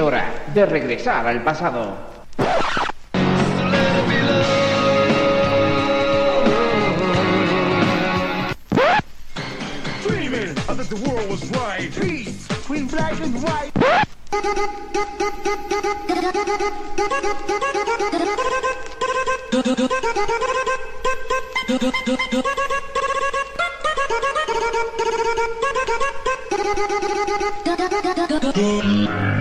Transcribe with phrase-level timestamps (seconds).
[0.00, 2.19] Hora de regresar al pasado.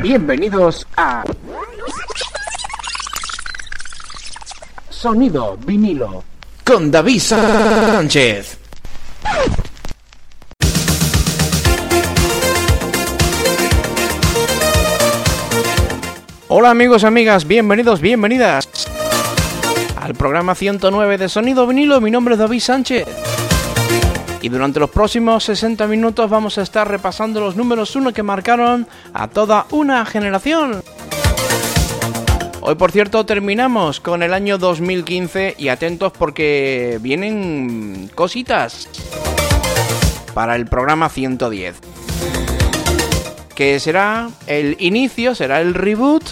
[0.09, 1.23] Bienvenidos a
[4.89, 6.23] Sonido vinilo
[6.65, 8.57] con David Sánchez.
[16.47, 18.67] Hola amigos amigas, bienvenidos, bienvenidas
[19.95, 22.01] al programa 109 de Sonido vinilo.
[22.01, 23.28] Mi nombre es David Sánchez.
[24.41, 28.87] Y durante los próximos 60 minutos vamos a estar repasando los números 1 que marcaron
[29.13, 30.81] a toda una generación.
[32.61, 38.87] Hoy por cierto terminamos con el año 2015 y atentos porque vienen cositas
[40.33, 41.75] para el programa 110.
[43.55, 46.23] Que será el inicio, será el reboot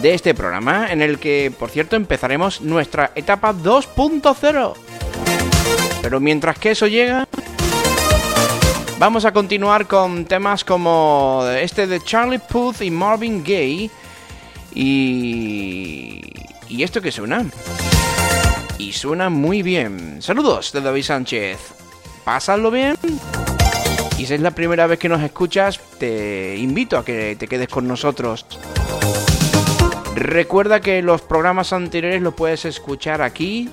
[0.00, 4.74] de este programa en el que por cierto empezaremos nuestra etapa 2.0.
[6.02, 7.26] Pero mientras que eso llega,
[8.98, 13.90] vamos a continuar con temas como este de Charlie Puth y Marvin Gaye.
[14.74, 16.20] Y...
[16.68, 17.46] ¿Y esto que suena?
[18.78, 20.22] Y suena muy bien.
[20.22, 21.58] Saludos de David Sánchez.
[22.24, 22.96] Pásalo bien.
[24.18, 27.68] Y si es la primera vez que nos escuchas, te invito a que te quedes
[27.68, 28.46] con nosotros.
[30.14, 33.70] Recuerda que los programas anteriores los puedes escuchar aquí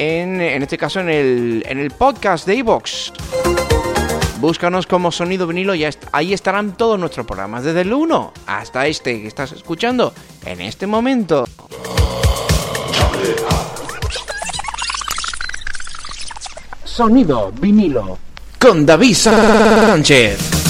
[0.00, 3.12] en, en este caso en el, en el podcast de iVox.
[4.38, 9.20] Búscanos como Sonido Vinilo y ahí estarán todos nuestros programas, desde el 1 hasta este
[9.20, 10.14] que estás escuchando
[10.46, 11.44] en este momento.
[16.82, 18.18] Sonido vinilo
[18.58, 20.69] con David Sánchez.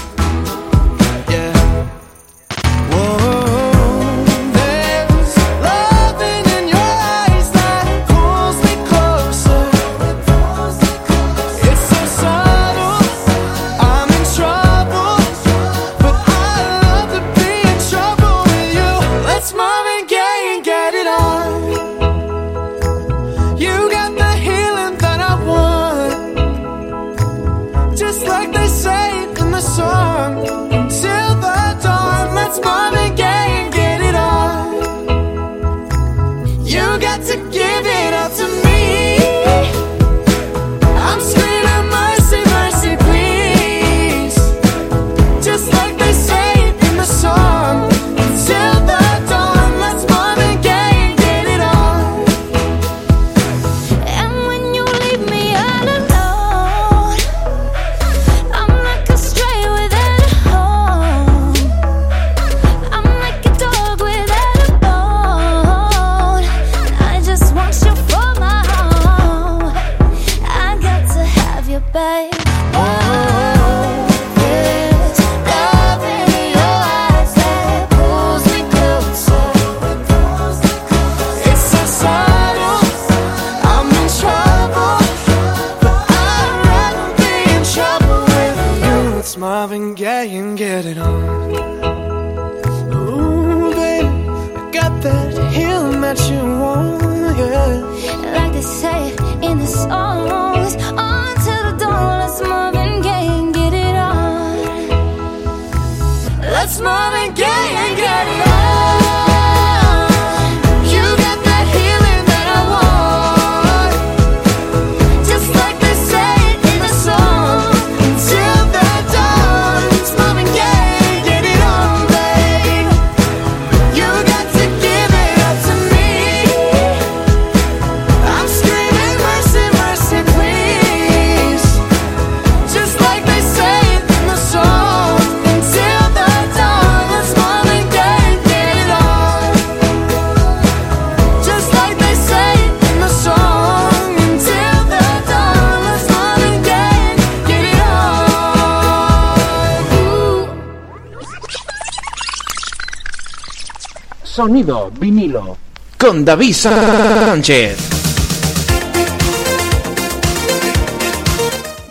[154.41, 155.55] Sonido vinilo.
[155.99, 157.77] Con David Sánchez.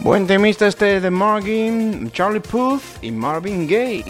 [0.01, 4.05] Buen temista este de Marvin, Charlie Puth y Marvin Gaye.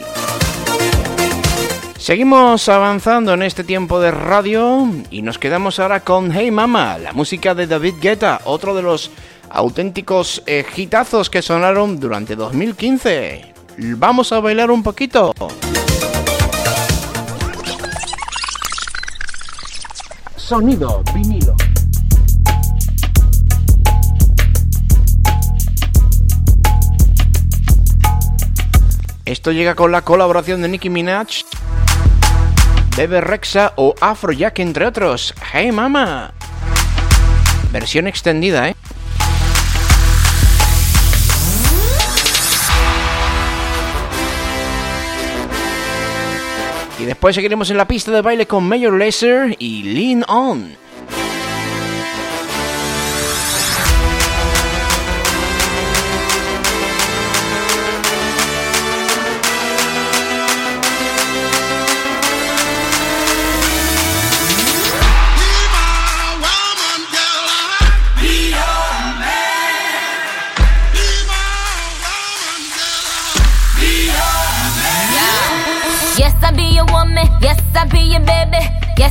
[1.99, 7.13] Seguimos avanzando en este tiempo de radio y nos quedamos ahora con Hey Mama, la
[7.13, 9.11] música de David Guetta, otro de los
[9.51, 13.53] auténticos eh, hitazos que sonaron durante 2015.
[13.99, 15.35] Vamos a bailar un poquito.
[20.51, 21.55] Sonido vinilo.
[29.25, 31.45] Esto llega con la colaboración de Nicki Minaj,
[32.97, 35.35] Bebe Rexa o Afrojack, entre otros.
[35.53, 36.35] ¡Hey Mama!
[37.71, 38.75] Versión extendida, ¿eh?
[47.11, 50.77] Después seguiremos en la pista de baile con Major Lazer y Lean On.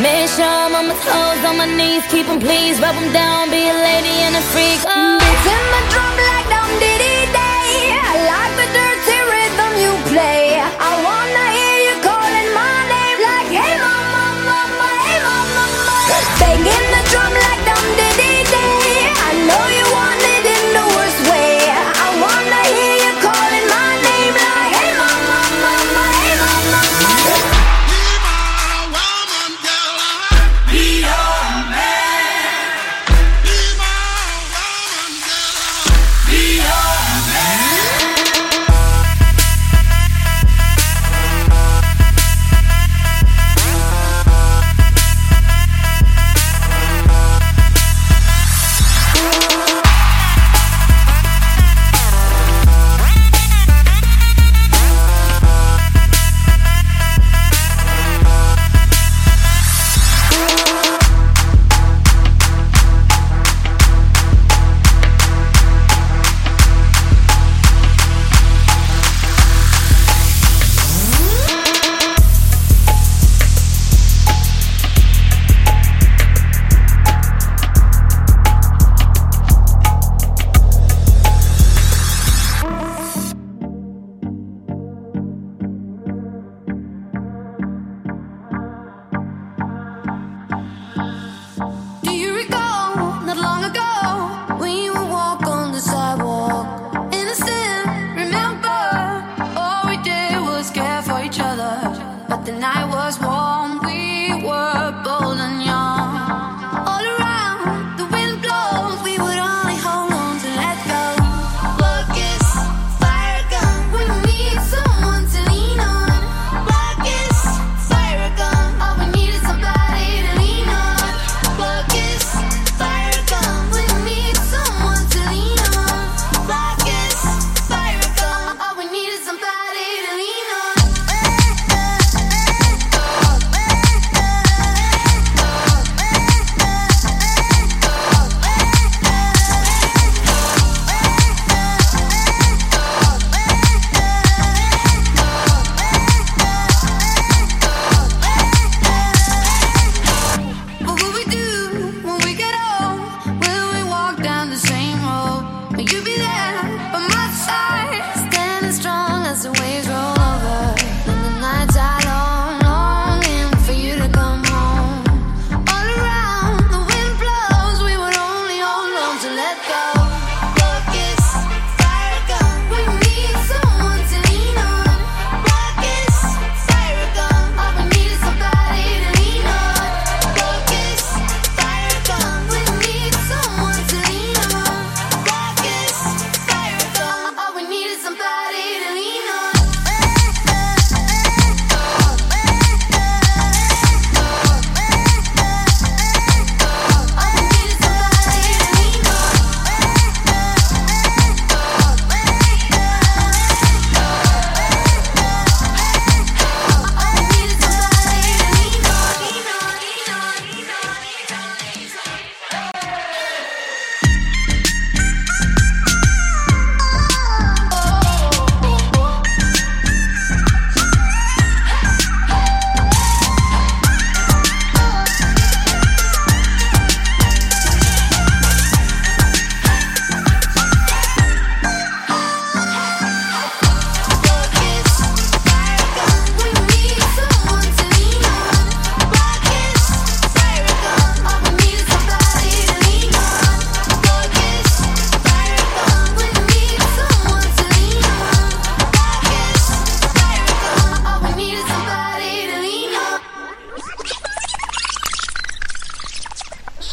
[0.00, 3.50] Make sure I'm on my toes, on my knees, keep 'em please, rub 'em down,
[3.50, 4.80] be a lady and a freak.
[4.86, 5.18] Oh.
[5.44, 6.29] Beating my drum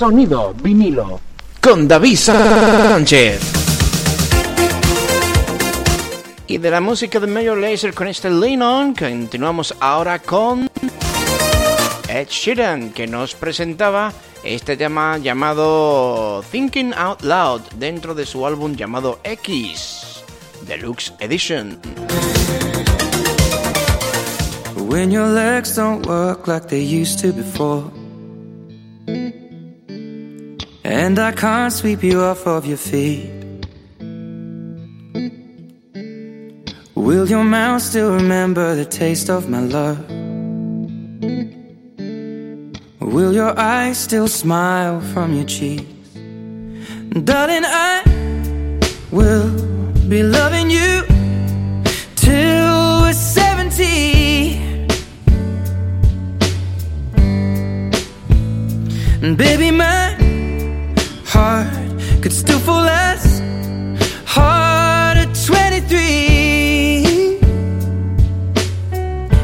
[0.08, 1.20] Sonido vinilo.
[1.62, 3.42] Con David Sánchez.
[6.48, 10.70] Y de la música de Major Laser con este Lean On, continuamos ahora con
[12.08, 14.14] Ed Sheeran, que nos presentaba
[14.46, 20.24] este tema llamado Thinking Out Loud dentro de su álbum llamado X
[20.66, 21.82] Deluxe Edition.
[24.88, 27.92] When your legs don't work like they used to before.
[30.90, 33.30] And I can't sweep you off of your feet.
[36.96, 40.00] Will your mouth still remember the taste of my love?
[43.02, 45.84] Will your eyes still smile from your cheeks?
[47.26, 48.04] Darling, I
[49.12, 49.52] will
[50.08, 51.04] be loving you
[52.16, 53.84] till we're 70.
[59.22, 60.17] And baby, my
[61.48, 63.26] heart could still fall less
[64.36, 67.40] hard at 23.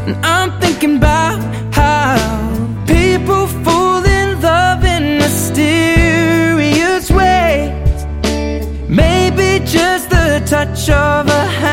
[0.07, 1.39] And I'm thinking about
[1.79, 2.17] how
[2.95, 7.97] people fall in love in mysterious ways.
[9.01, 11.72] Maybe just the touch of a hand.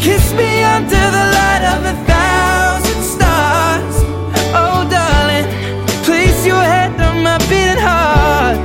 [0.00, 3.94] kiss me under the light of a thousand stars.
[4.52, 5.46] Oh, darling,
[6.04, 8.58] place your head on my beating heart.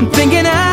[0.00, 0.65] I'm thinking I.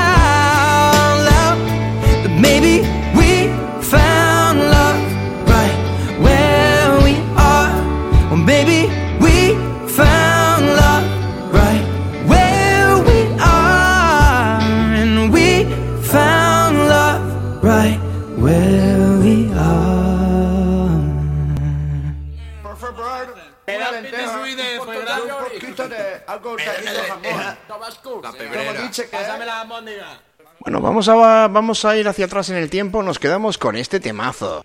[30.60, 33.04] Bueno, vamos a, vamos a ir hacia atrás en el tiempo.
[33.04, 34.64] Nos quedamos con este temazo.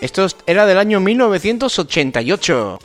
[0.00, 2.78] Esto era del año 1988.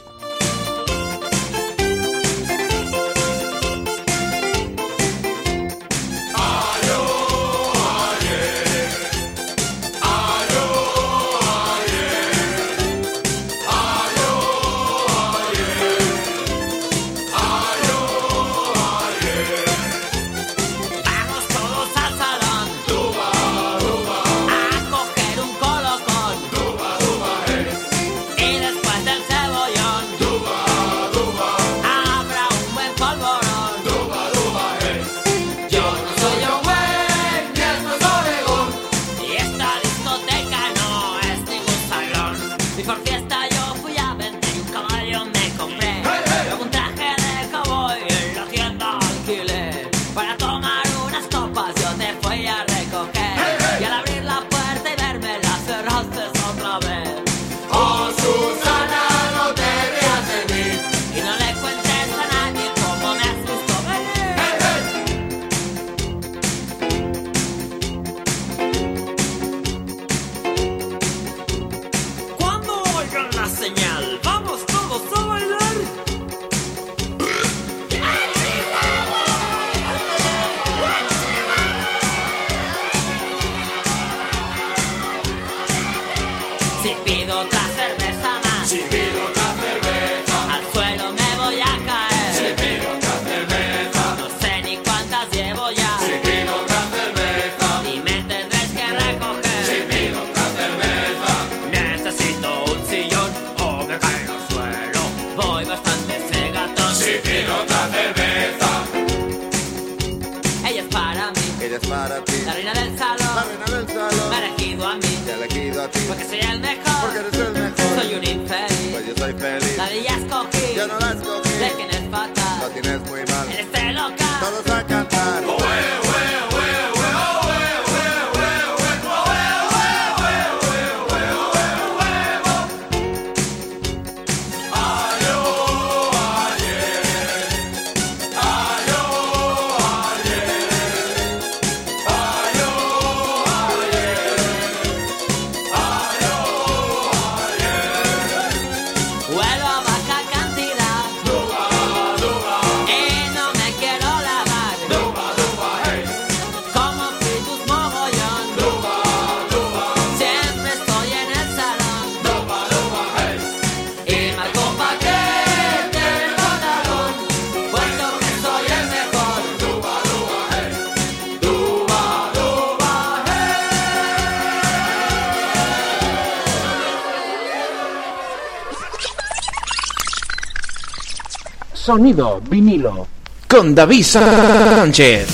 [181.83, 183.05] Sonido vinilo.
[183.49, 185.27] Con David Sánchez.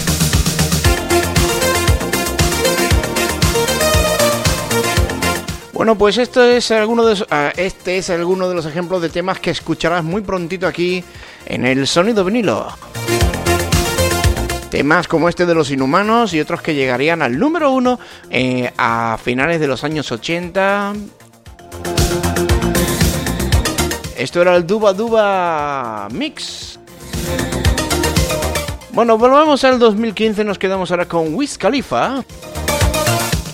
[5.74, 9.40] Bueno, pues esto es alguno de, ah, este es alguno de los ejemplos de temas
[9.40, 11.04] que escucharás muy prontito aquí
[11.46, 12.66] en el Sonido vinilo.
[14.72, 18.00] Temas como este de los inhumanos y otros que llegarían al número uno
[18.32, 20.96] eh, a finales de los años 80.
[24.20, 26.78] Esto era el Duba Duba Mix.
[28.92, 32.26] Bueno, volvemos al 2015, nos quedamos ahora con Wiz Khalifa.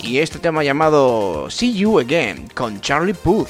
[0.02, 3.46] Y este tema llamado See You Again con Charlie Puth.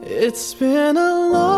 [0.00, 1.57] It's been a long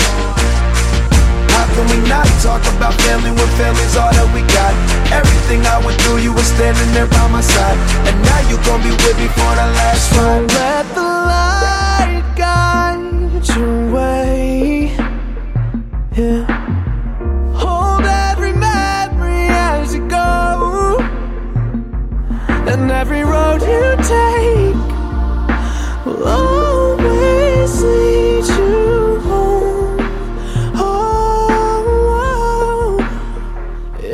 [1.61, 4.73] How can we not talk about family when family's all that we got?
[5.13, 7.77] Everything I went through, you were standing there by my side,
[8.09, 10.25] and now you gon' be with me for the last ride.
[10.25, 14.89] Don't let the light guide your way.
[16.17, 16.49] Yeah.
[17.53, 20.97] Hold every memory as you go,
[22.71, 24.81] and every road you take
[26.09, 26.60] will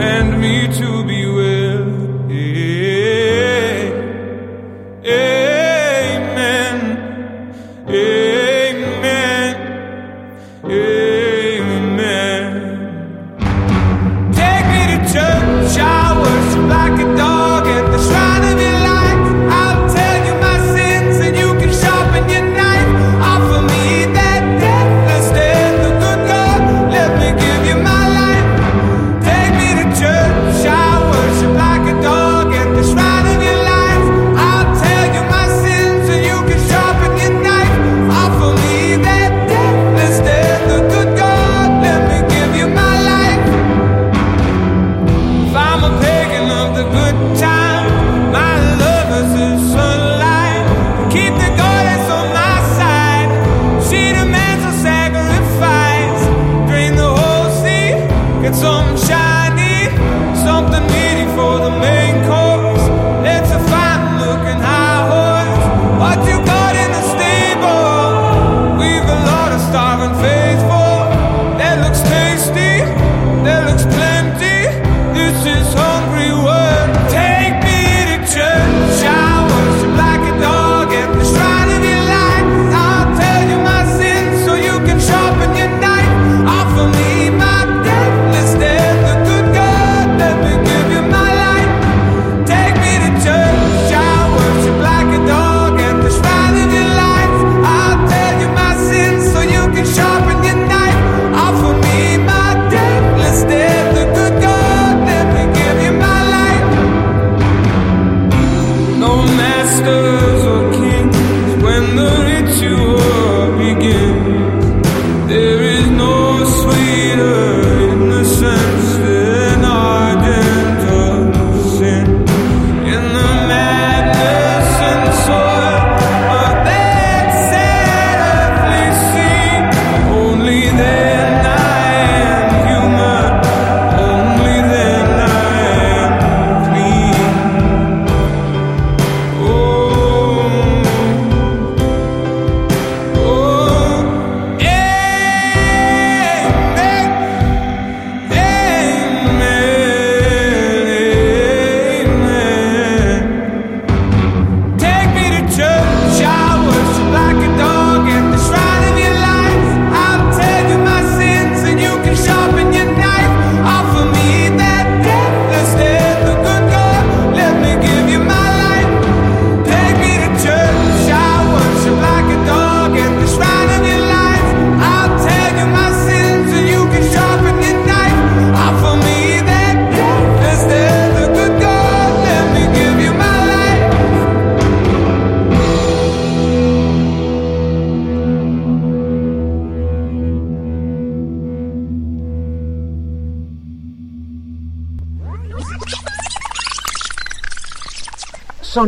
[0.00, 1.15] and me to be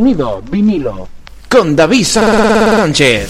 [0.09, 1.07] sonido vinilo.
[1.47, 3.29] Con David Sánchez.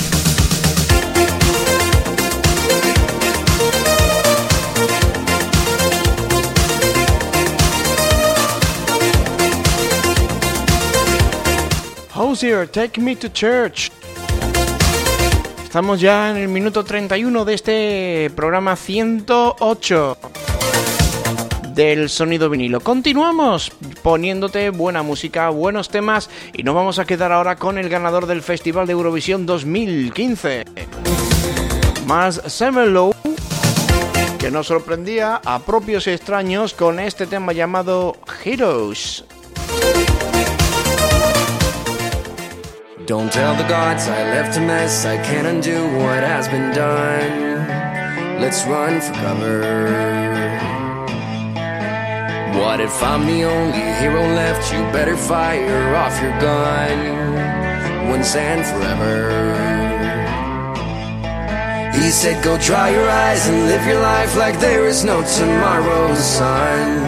[12.13, 13.91] Housier, take me to church.
[15.63, 20.17] Estamos ya en el minuto 31 de este programa 108
[21.79, 22.81] del sonido vinilo.
[22.81, 23.71] Continuamos
[24.03, 26.29] poniéndote buena música, buenos temas
[26.60, 30.65] y nos vamos a quedar ahora con el ganador del Festival de Eurovisión 2015.
[32.06, 33.15] Más Semelow,
[34.38, 39.24] que nos sorprendía a propios extraños con este tema llamado Heroes.
[43.08, 48.41] Don't tell the gods I left a mess, I can't undo what has been done.
[48.41, 50.18] Let's run for.
[52.57, 54.73] What if I'm the only hero left?
[54.73, 59.59] You better fire off your gun once and forever.
[61.93, 66.15] He said, Go dry your eyes and live your life like there is no tomorrow,
[66.15, 67.05] sun.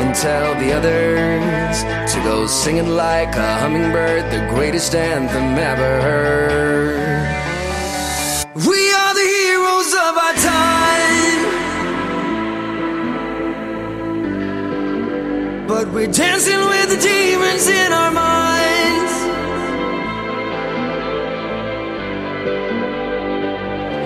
[0.00, 6.67] And tell the others to go singing like a hummingbird, the greatest anthem ever heard.
[15.92, 19.14] We're dancing with the demons in our minds.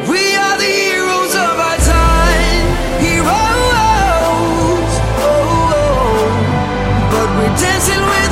[0.08, 2.66] We are the heroes of our time.
[3.02, 3.28] Heroes.
[5.18, 5.74] Oh, oh.
[5.74, 6.30] oh.
[7.10, 8.31] But we're dancing with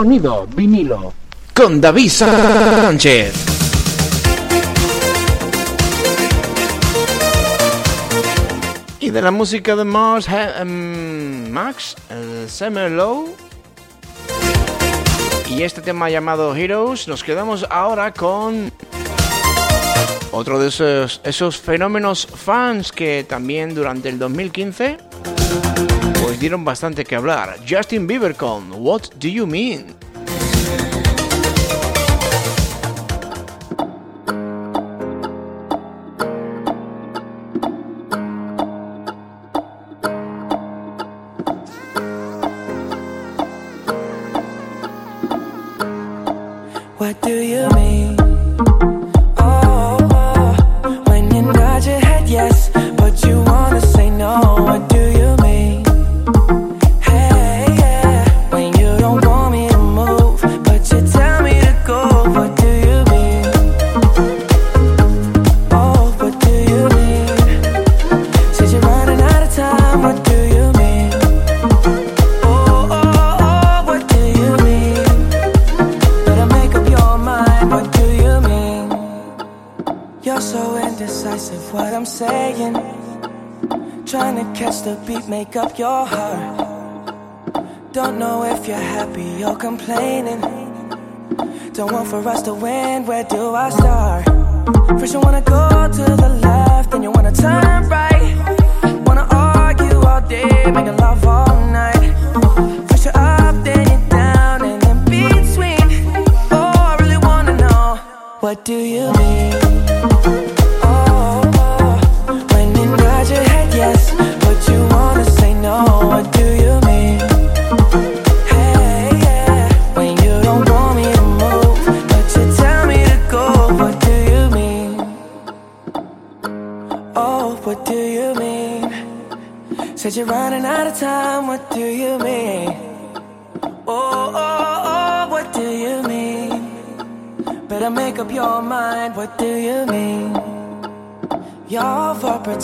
[0.00, 1.12] Sonido vinilo.
[1.54, 3.34] Con David Sánchez.
[8.98, 10.26] Y de la música de Mars,
[10.62, 13.28] um, Max, uh,
[15.50, 18.72] Y este tema llamado Heroes, nos quedamos ahora con
[20.32, 25.09] otro de esos, esos fenómenos fans que también durante el 2015
[26.40, 27.58] dieron bastante que hablar.
[27.68, 29.99] Justin Bieber con What Do You Mean?
[89.80, 90.40] complaining.
[91.72, 92.52] Don't want for us to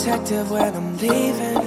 [0.07, 1.59] protective when I'm leaving.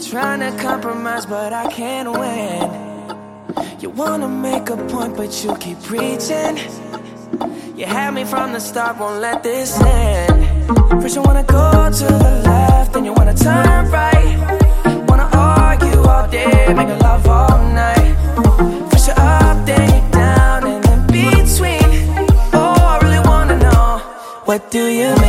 [0.00, 3.80] Trying to compromise, but I can't win.
[3.80, 6.56] You wanna make a point, but you keep preaching.
[7.76, 10.72] You had me from the start, won't let this end.
[11.02, 14.36] First, you wanna go to the left, then you wanna turn right.
[15.08, 18.14] Wanna argue all day, make love all night.
[18.90, 21.90] First, you're up, then you're down, and in between.
[22.54, 23.98] Oh, I really wanna know
[24.46, 25.27] what do you mean?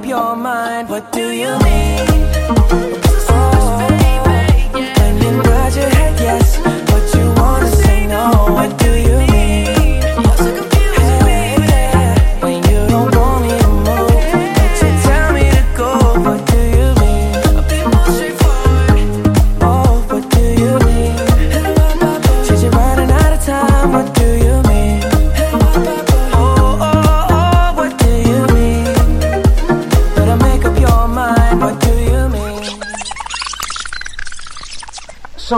[0.00, 0.88] up your mind.
[0.88, 2.99] What do you mean?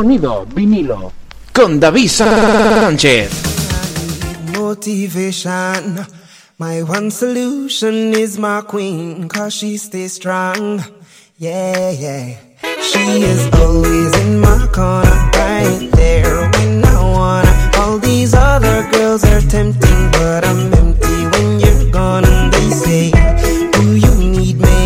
[0.02, 1.12] Sonido vinilo.
[1.52, 3.30] Con David Sánchez.
[4.58, 6.04] Motivation.
[6.58, 10.82] My one solution is my queen, cause she stays strong.
[11.38, 12.34] Yeah, yeah.
[12.80, 17.70] She is always in my corner, right there when I wanna.
[17.78, 22.24] All these other girls are tempting, but I'm empty when you're gone.
[22.24, 23.10] And they say,
[23.70, 24.80] Do you need me?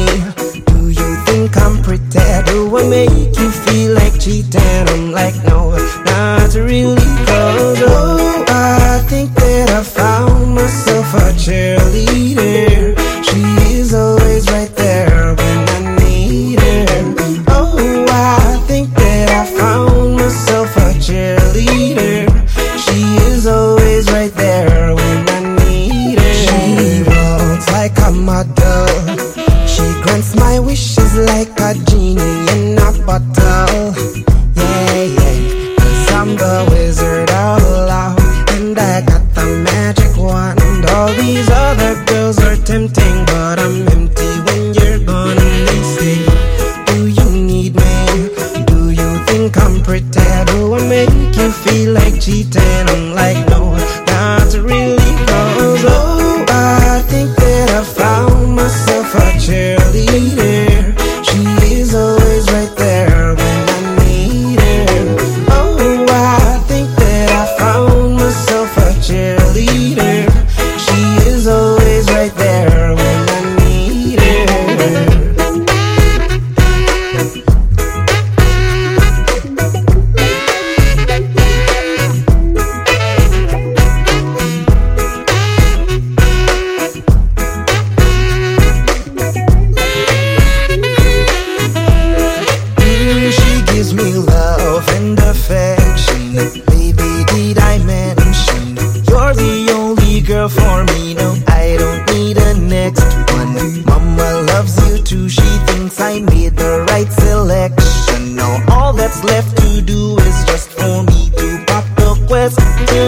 [0.66, 2.04] Do you think I'm pretty?
[2.52, 4.65] Do I make you feel like cheating?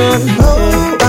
[0.01, 1.08] Oh, oh, oh.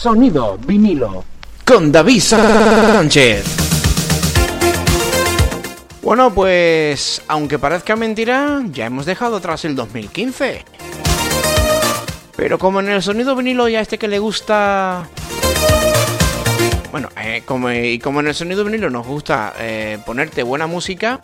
[0.00, 1.22] Sonido vinilo.
[1.66, 3.44] Con David Sánchez.
[6.00, 10.64] Bueno, pues aunque parezca mentira, ya hemos dejado atrás el 2015.
[12.34, 15.06] Pero como en el sonido vinilo ya este que le gusta...
[16.90, 21.20] Bueno, eh, como, y como en el sonido vinilo nos gusta eh, ponerte buena música,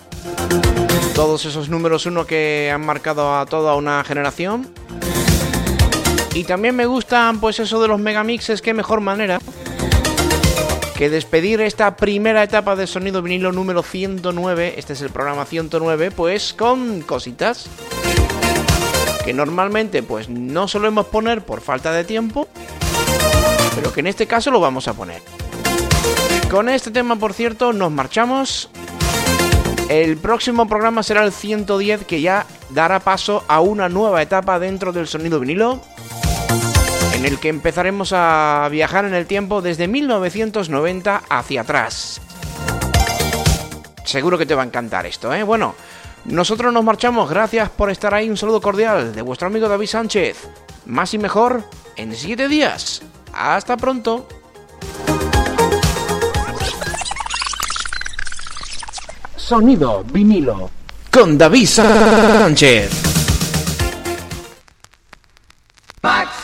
[1.14, 4.70] todos esos números uno que han marcado a toda una generación.
[6.37, 9.39] Y también me gustan pues eso de los megamixes, qué mejor manera
[10.95, 16.11] que despedir esta primera etapa de sonido vinilo número 109, este es el programa 109,
[16.11, 17.70] pues con cositas
[19.24, 22.47] que normalmente pues no solemos poner por falta de tiempo,
[23.74, 25.22] pero que en este caso lo vamos a poner.
[26.51, 28.68] Con este tema, por cierto, nos marchamos.
[29.89, 34.93] El próximo programa será el 110 que ya dará paso a una nueva etapa dentro
[34.93, 35.80] del sonido vinilo
[37.26, 42.20] el que empezaremos a viajar en el tiempo desde 1990 hacia atrás.
[44.04, 45.42] Seguro que te va a encantar esto, ¿eh?
[45.42, 45.74] Bueno,
[46.26, 50.48] nosotros nos marchamos, gracias por estar ahí, un saludo cordial de vuestro amigo David Sánchez.
[50.86, 51.64] Más y mejor
[51.96, 53.02] en 7 días.
[53.32, 54.28] Hasta pronto.
[59.34, 60.70] Sonido vinilo.
[61.10, 63.02] Con David Sánchez.
[66.02, 66.36] Max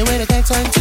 [0.00, 0.79] Me with a text on